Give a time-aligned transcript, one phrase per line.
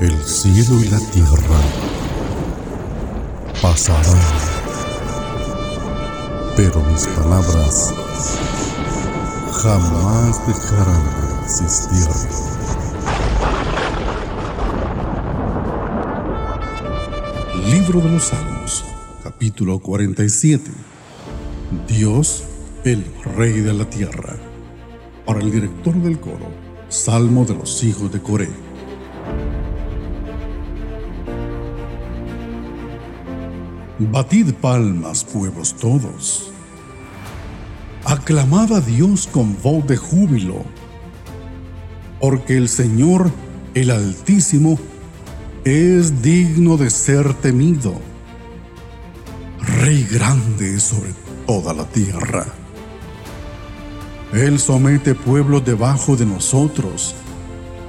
[0.00, 1.60] El cielo y la tierra
[3.60, 4.16] pasarán,
[6.56, 7.92] pero mis palabras
[9.62, 12.08] jamás dejarán de existir.
[17.70, 18.84] Libro de los Salmos,
[19.22, 20.70] capítulo 47.
[21.86, 22.44] Dios,
[22.84, 23.04] el
[23.36, 24.34] Rey de la Tierra.
[25.26, 26.48] Para el director del coro,
[26.88, 28.69] Salmo de los hijos de Coré.
[34.02, 36.50] Batid palmas, pueblos todos.
[38.06, 40.64] Aclamad a Dios con voz de júbilo,
[42.18, 43.30] porque el Señor,
[43.74, 44.78] el Altísimo,
[45.64, 47.92] es digno de ser temido.
[49.60, 51.10] Rey grande sobre
[51.46, 52.46] toda la tierra.
[54.32, 57.14] Él somete pueblos debajo de nosotros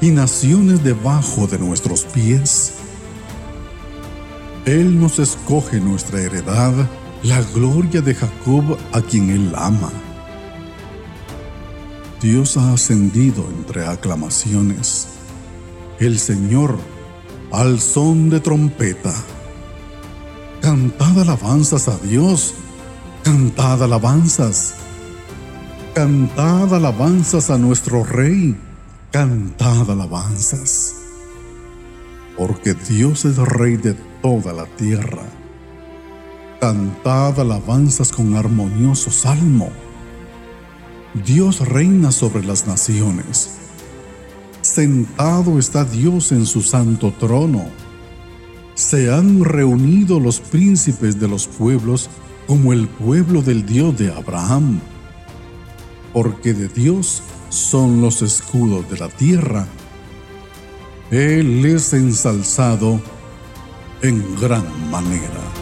[0.00, 2.72] y naciones debajo de nuestros pies.
[4.64, 6.72] Él nos escoge nuestra heredad,
[7.24, 9.90] la gloria de Jacob a quien Él ama.
[12.20, 15.08] Dios ha ascendido entre aclamaciones.
[15.98, 16.78] El Señor
[17.50, 19.12] al son de trompeta.
[20.60, 22.54] Cantad alabanzas a Dios,
[23.24, 24.74] cantad alabanzas.
[25.92, 28.56] Cantad alabanzas a nuestro Rey,
[29.10, 30.94] cantad alabanzas.
[32.38, 35.24] Porque Dios es Rey de toda la tierra.
[36.60, 39.70] Cantad alabanzas con armonioso salmo.
[41.24, 43.58] Dios reina sobre las naciones
[44.62, 47.64] Sentado está Dios en su santo trono.
[48.74, 52.08] Se han reunido los príncipes de los pueblos
[52.46, 54.78] como el pueblo del Dios de Abraham.
[56.12, 59.66] Porque de Dios son los escudos de la tierra.
[61.10, 63.00] Él es ensalzado
[64.02, 65.61] en gran manera.